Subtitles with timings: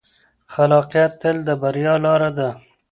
[0.53, 2.49] خلاقیت تل د بریا لاره ده.